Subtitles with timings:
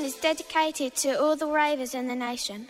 [0.00, 2.66] is dedicated to all the ravers in the nation.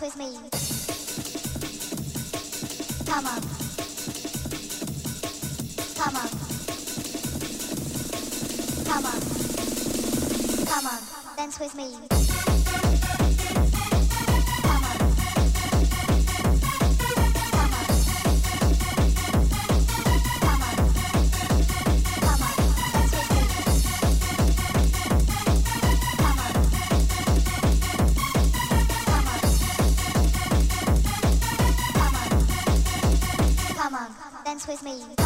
[0.00, 0.32] with me.
[3.06, 3.42] Come on.
[5.96, 6.28] Come on.
[8.86, 9.20] Come on.
[10.66, 11.36] Come on.
[11.36, 12.09] Dance with me.
[34.70, 35.19] with me.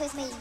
[0.00, 0.39] 2020.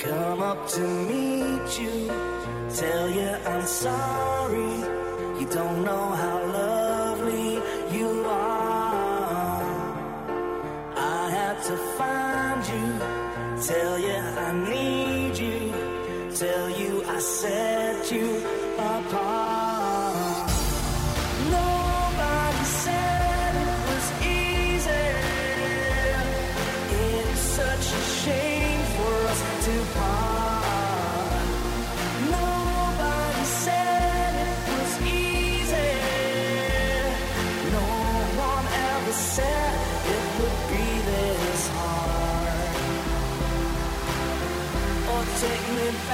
[0.00, 2.06] Come up to meet you,
[2.72, 4.74] tell you I'm sorry.
[5.40, 7.54] You don't know how lovely
[7.98, 9.62] you are.
[10.94, 12.88] I had to find you,
[13.66, 17.67] tell you I need you, tell you I said.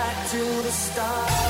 [0.05, 1.44] Back to the start.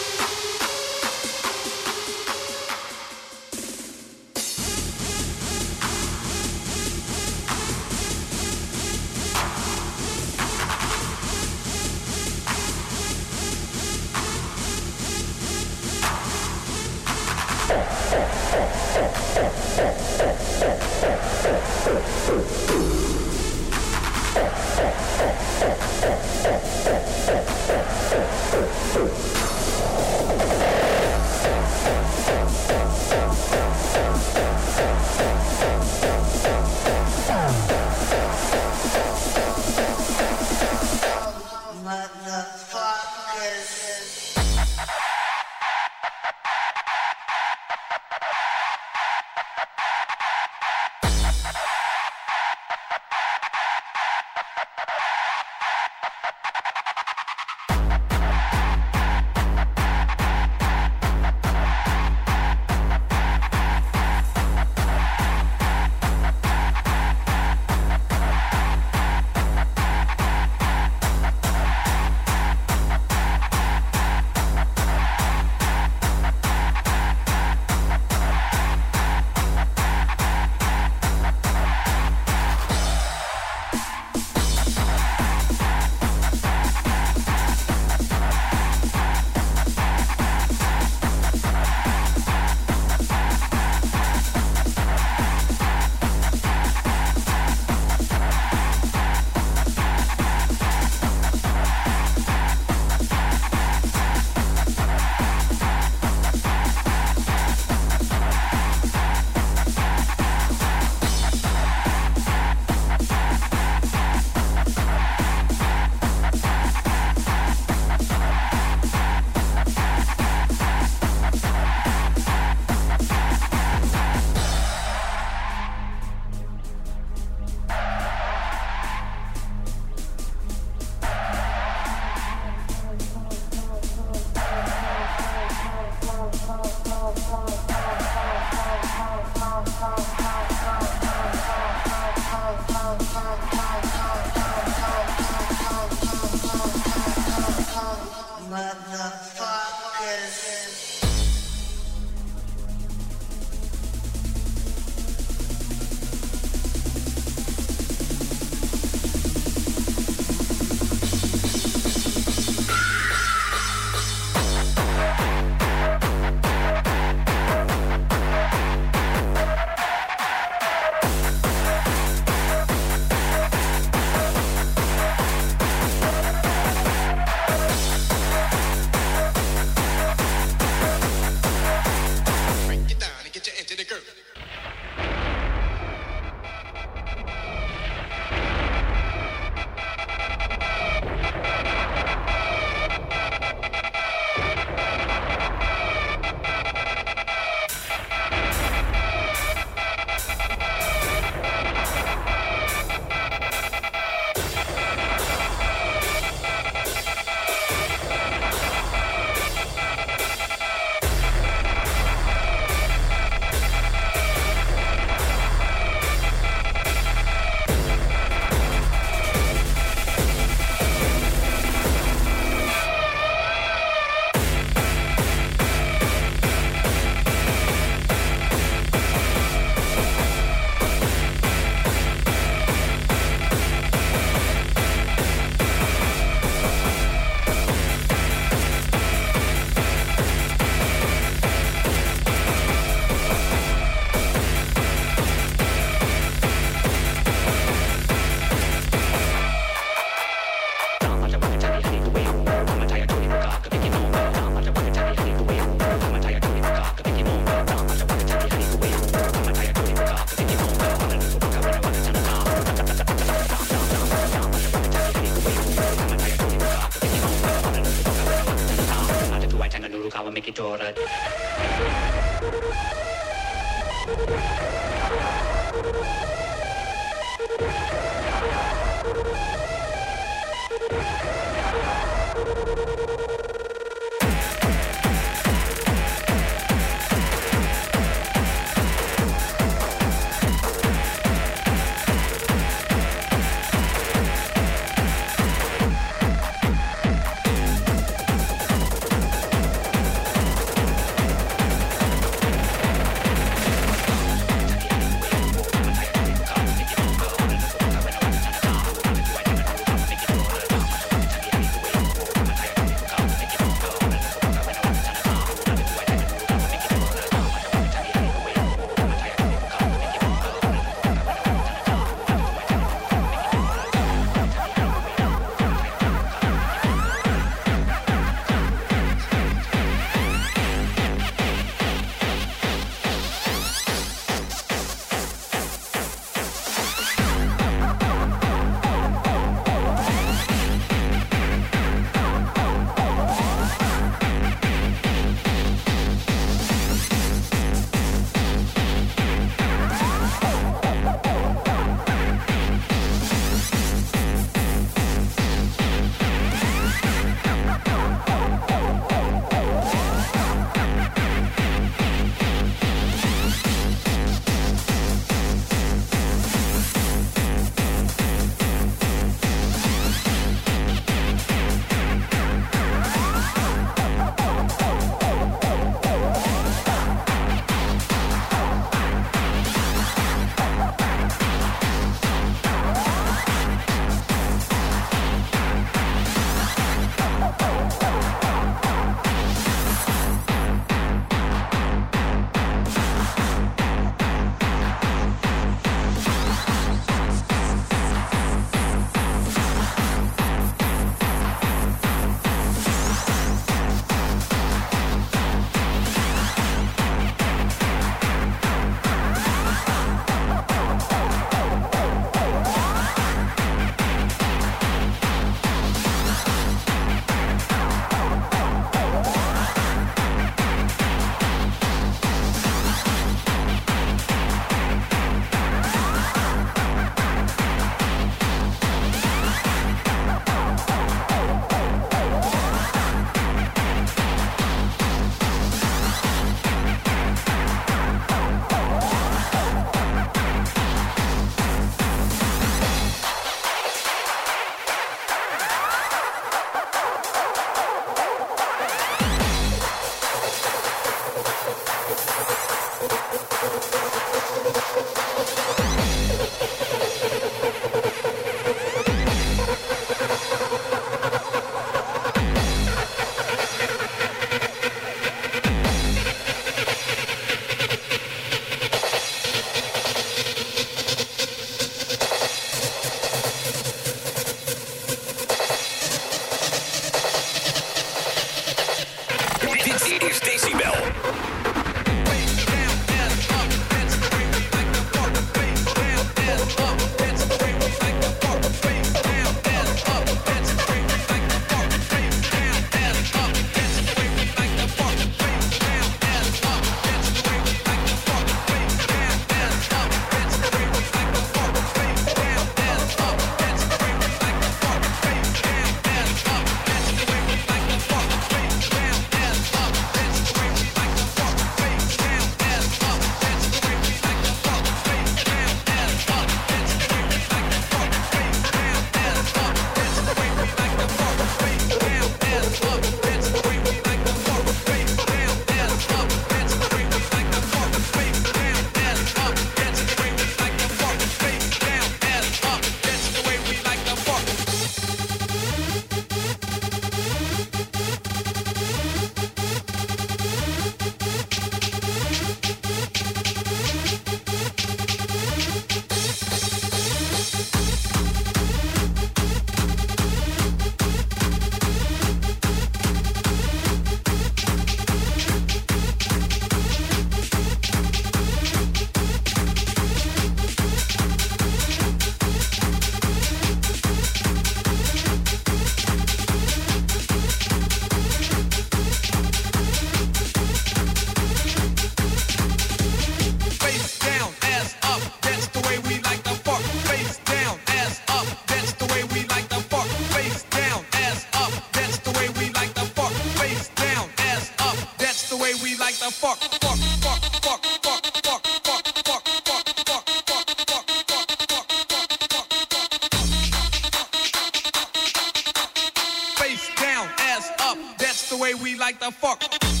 [597.91, 598.17] up.
[598.17, 600.00] That's the way we like to fuck.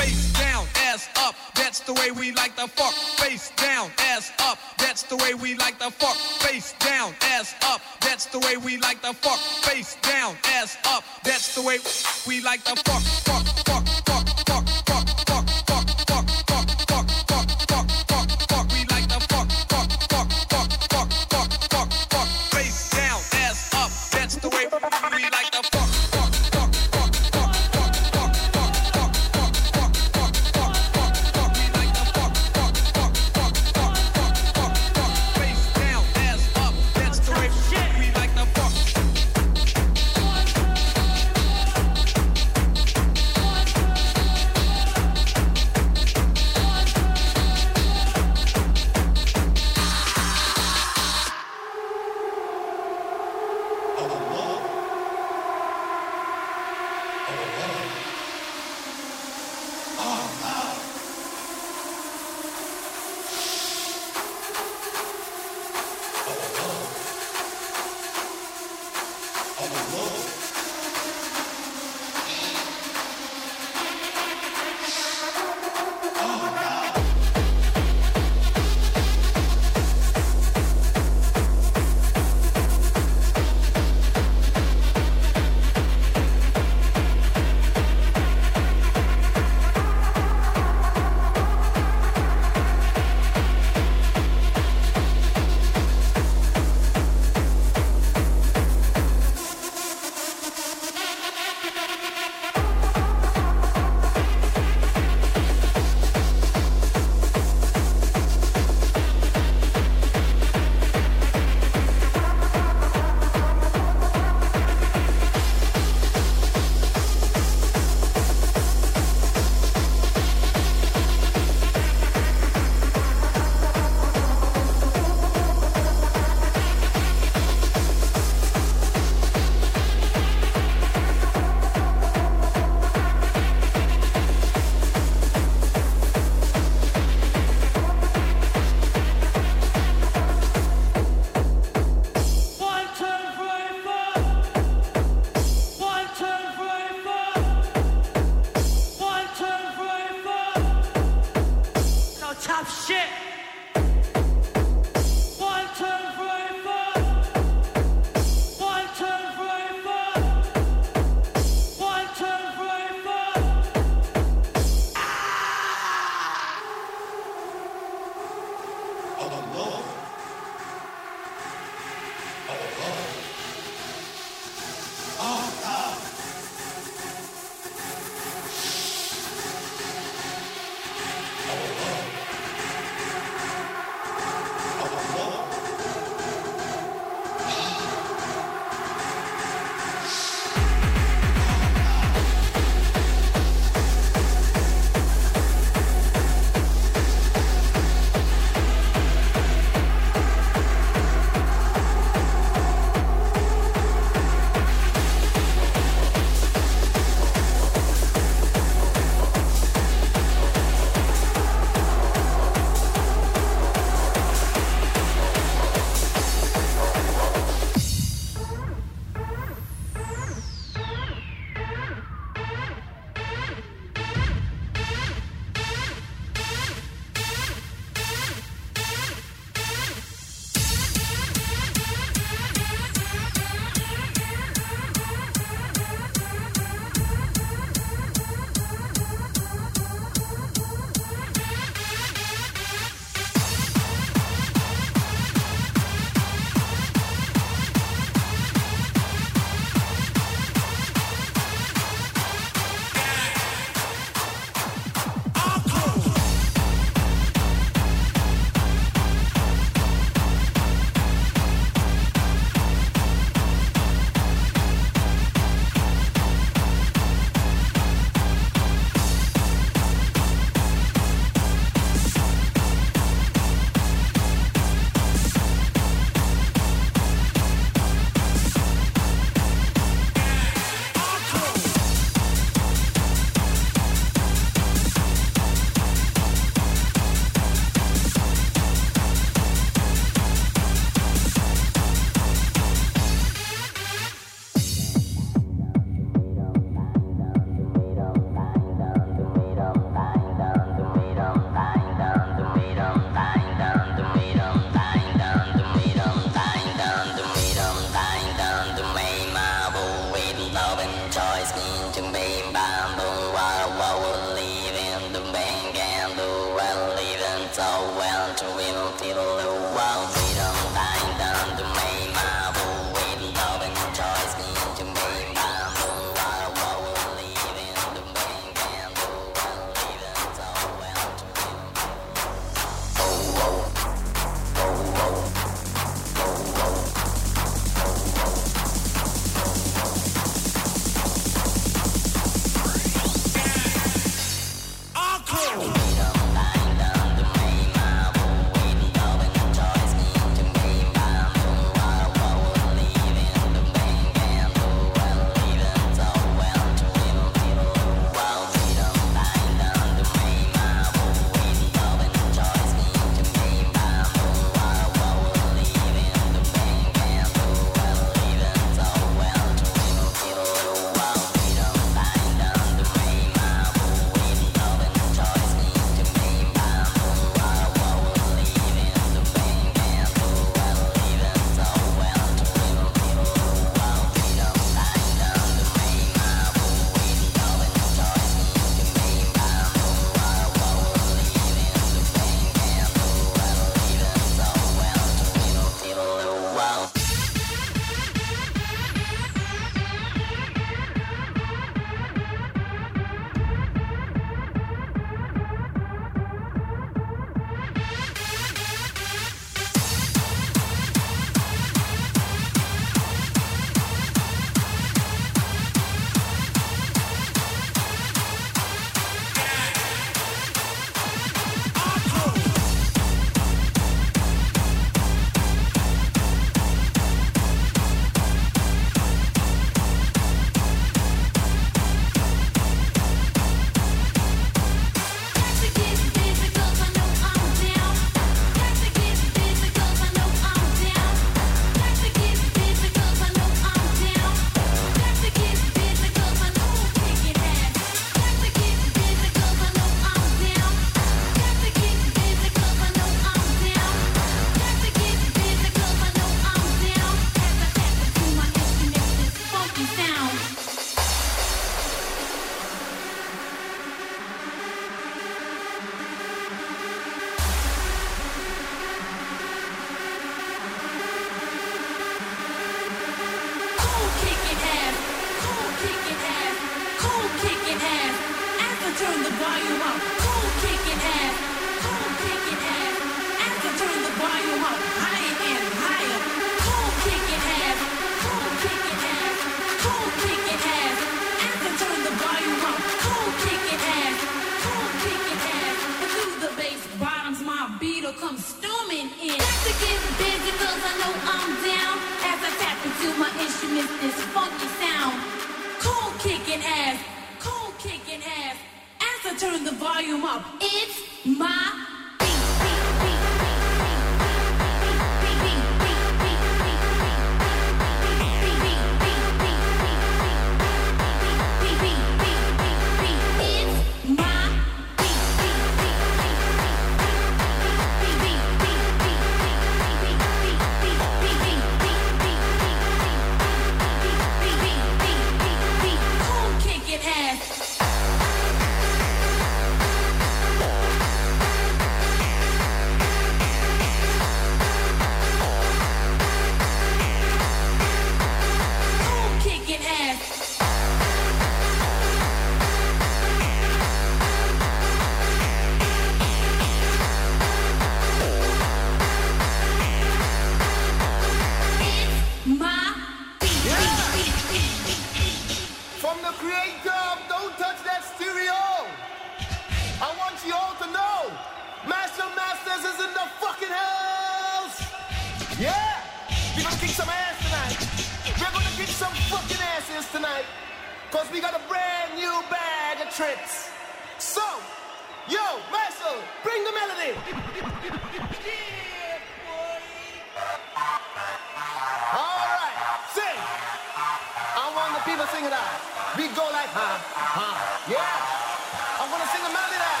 [595.32, 595.80] sing it out.
[596.18, 597.54] We go like huh huh
[597.86, 599.00] yeah.
[599.00, 600.00] I'm gonna sing a melody now.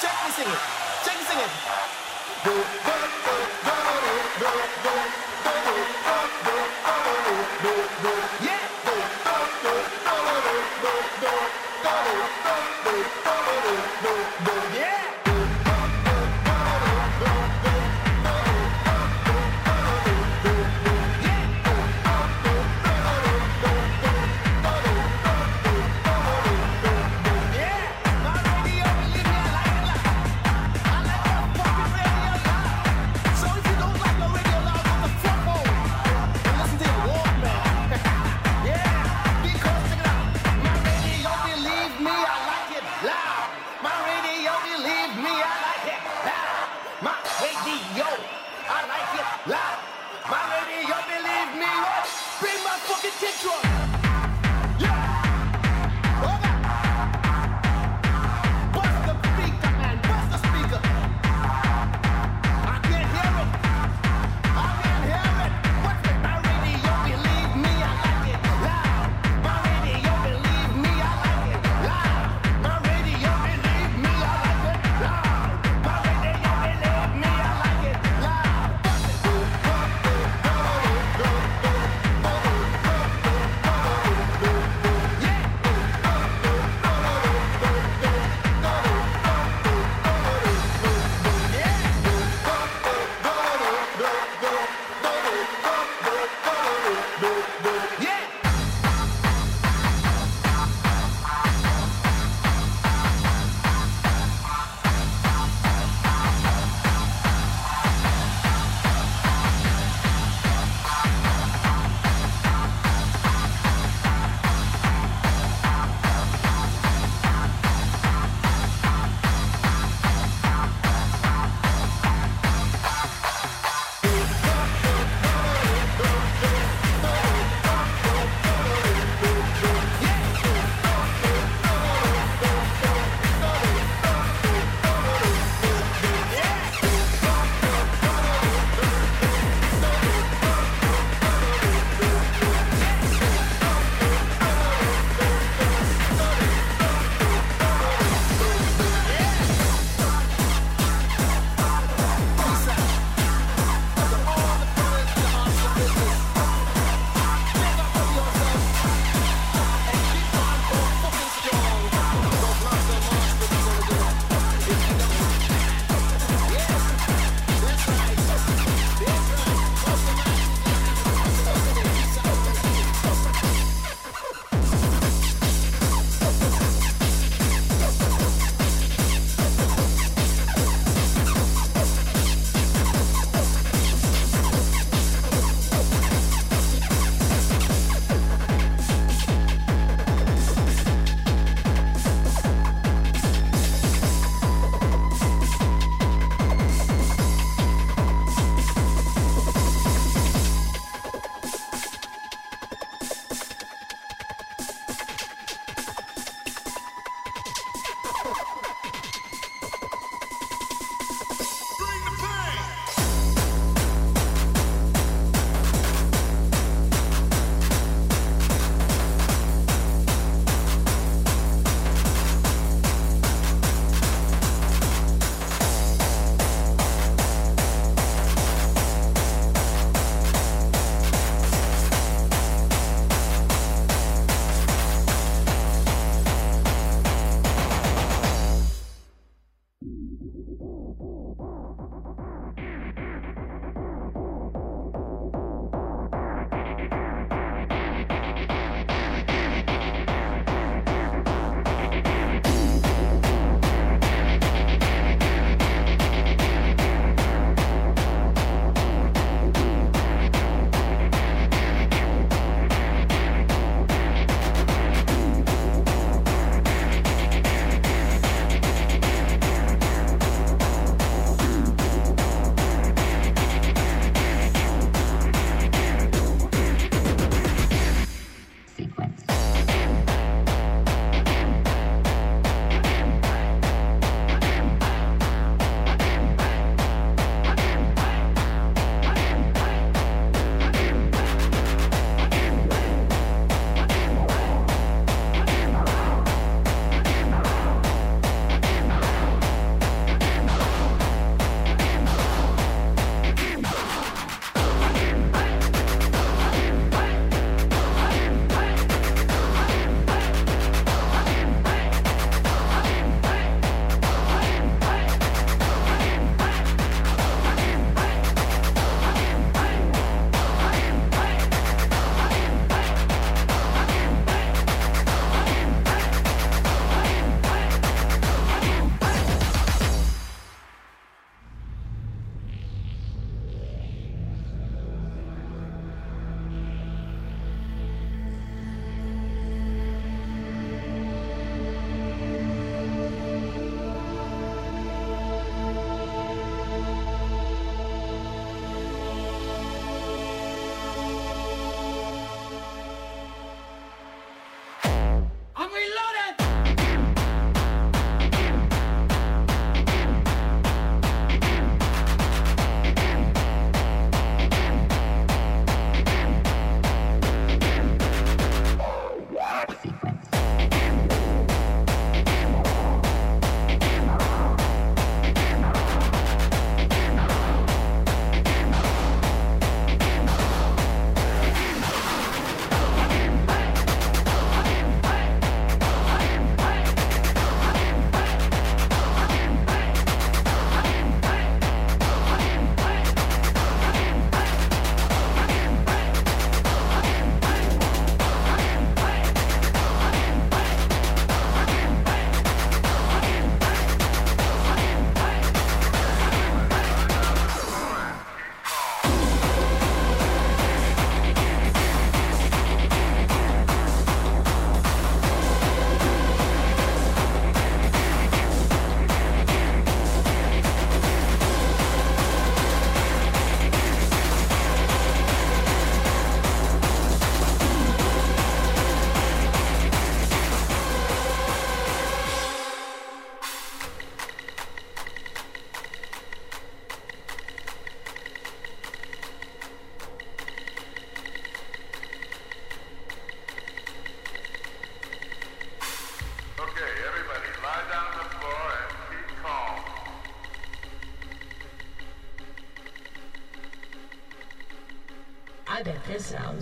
[0.00, 0.60] Check me sing it.
[1.04, 1.52] Check me sing it.
[2.44, 2.96] Go, go,
[3.26, 3.96] go, go, go,
[4.40, 4.52] go,
[4.84, 4.94] go, go,
[5.36, 6.16] go, go, go,
[6.46, 6.56] go,
[6.86, 7.34] go, go,
[7.64, 7.72] go,
[8.04, 8.12] go,
[8.44, 8.59] yeah.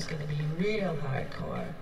[0.08, 1.77] This gonna be real hardcore.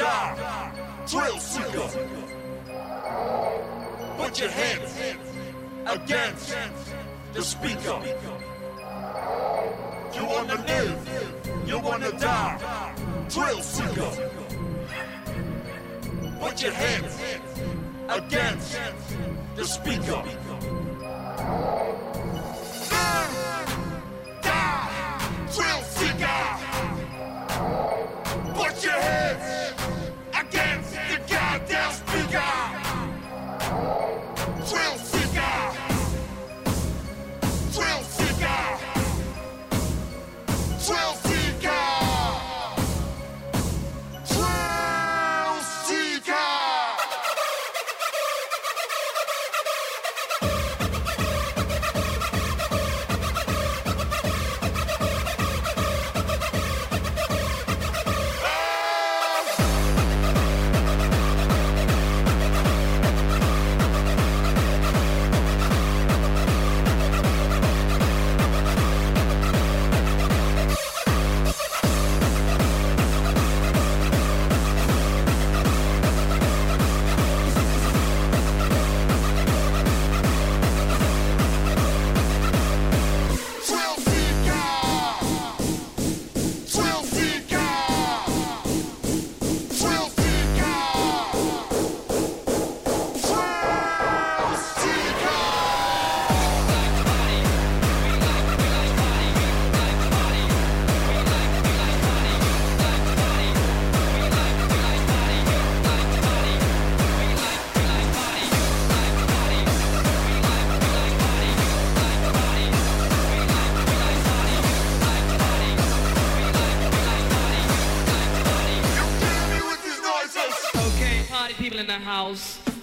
[0.00, 0.59] You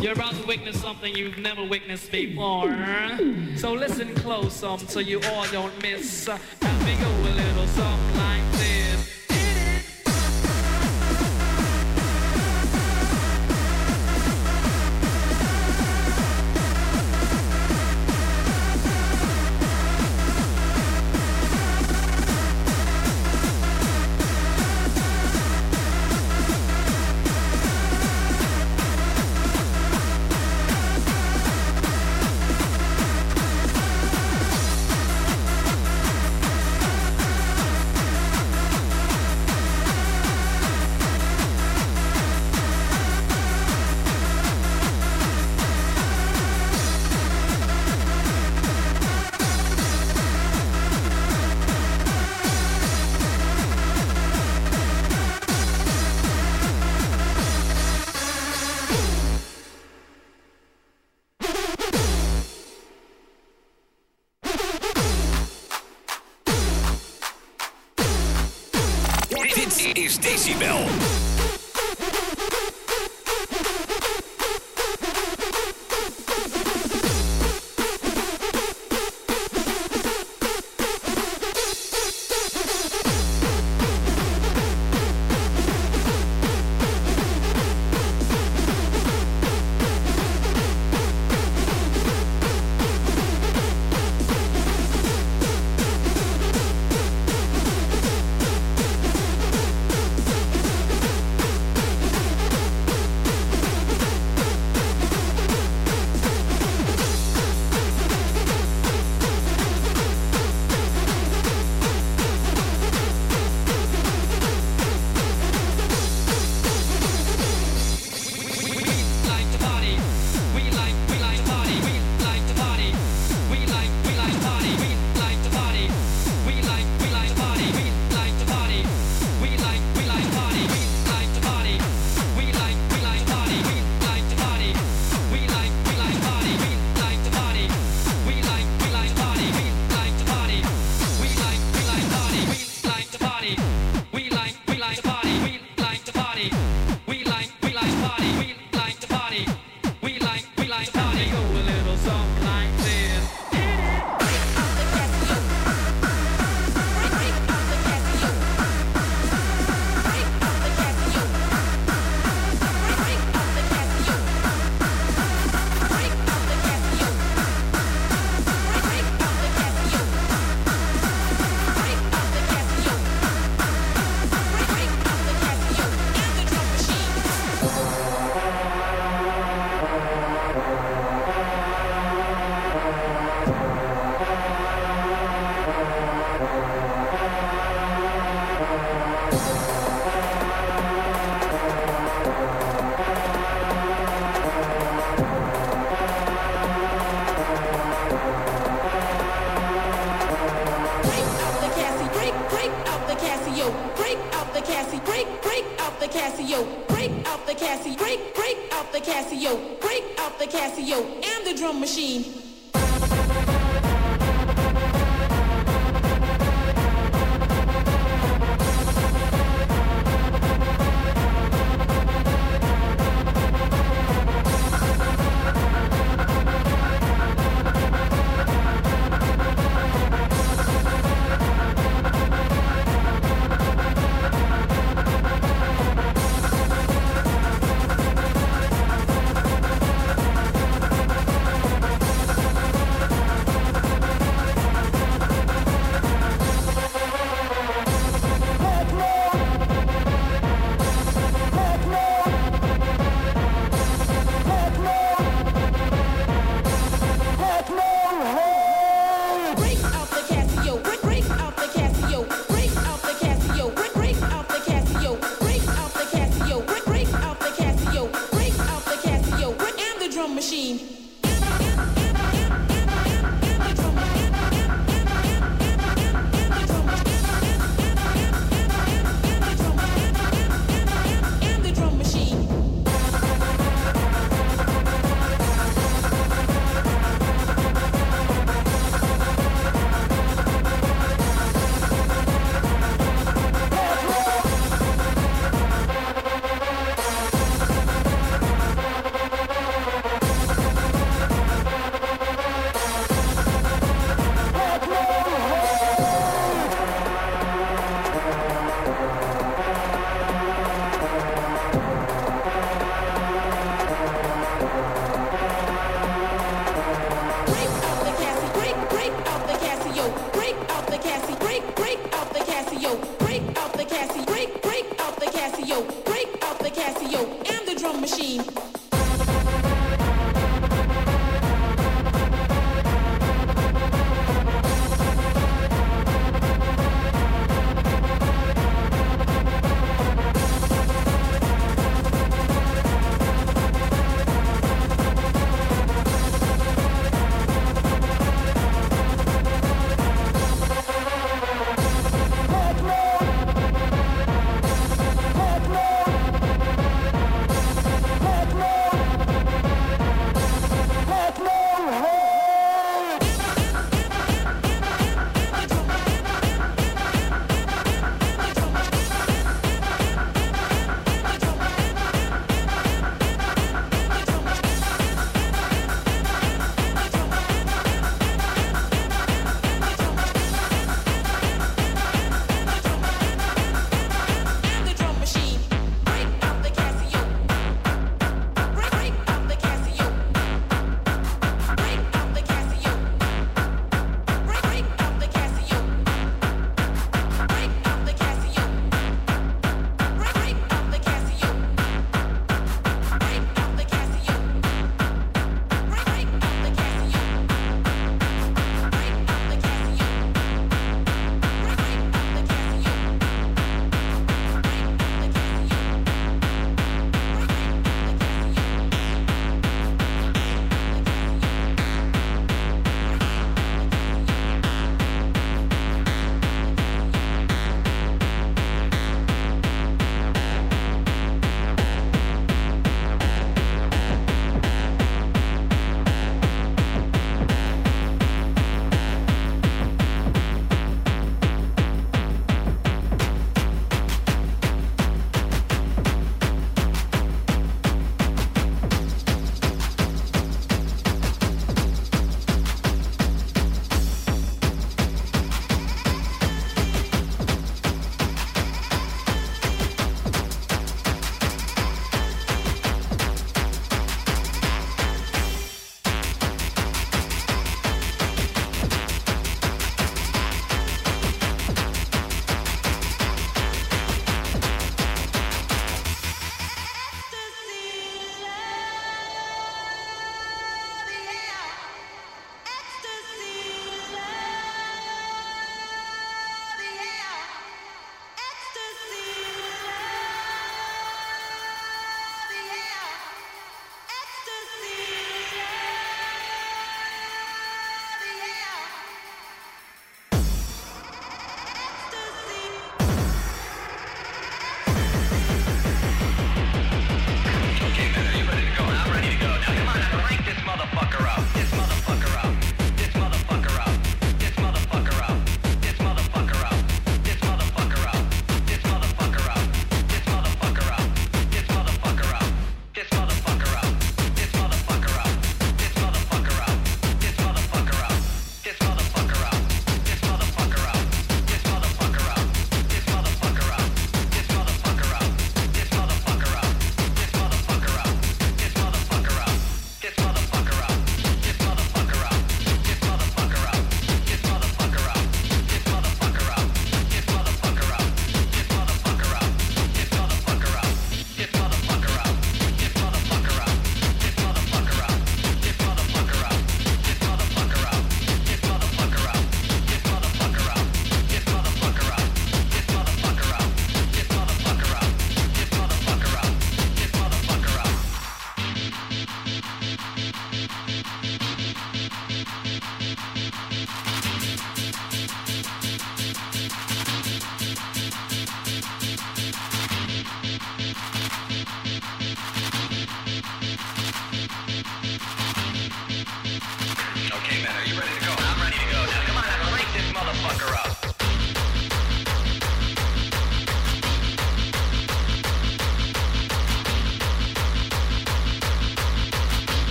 [0.00, 2.68] You're about to witness something you've never witnessed before.
[3.56, 6.26] So listen close um, so you all don't miss.
[6.26, 8.37] Have me go a little something like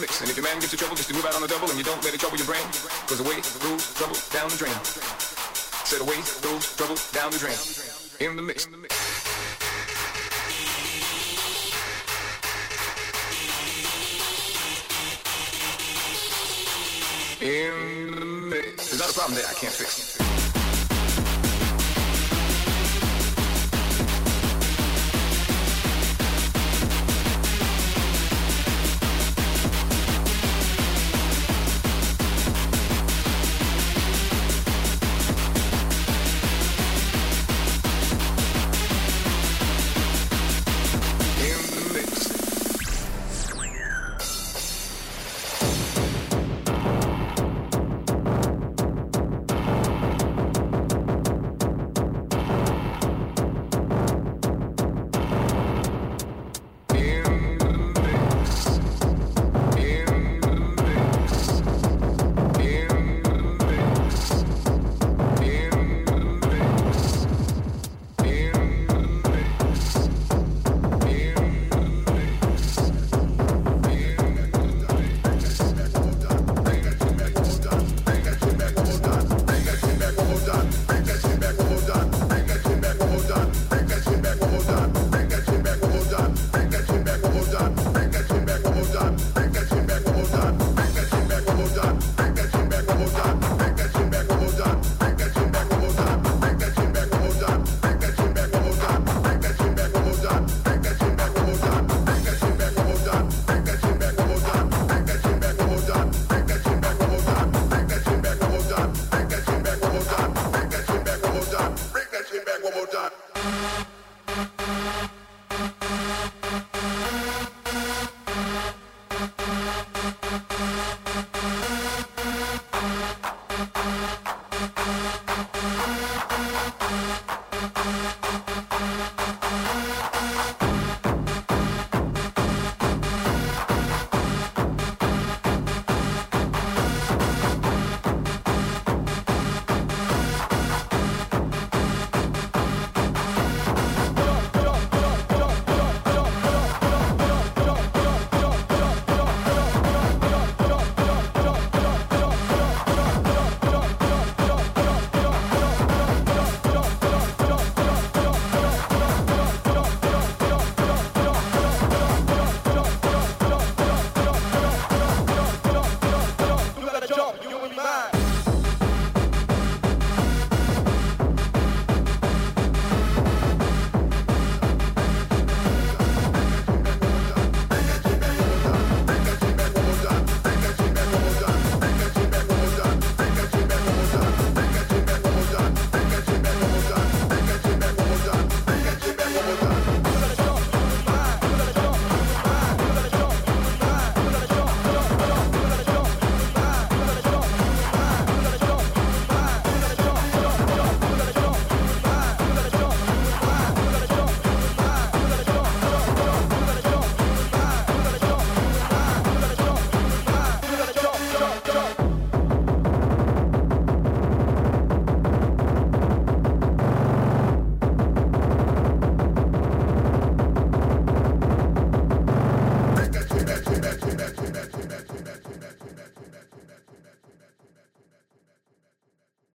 [0.00, 0.20] mix.
[0.20, 1.76] And if your man gets in trouble, just to move out on the double and
[1.76, 2.64] you don't let it trouble your brain.
[3.06, 4.74] Cause away goes trouble down the drain.
[5.84, 7.58] Said away goes trouble down the drain.
[8.20, 8.66] In the mix.
[8.66, 8.96] In the mix.
[18.90, 19.99] There's not a problem there I can't fix.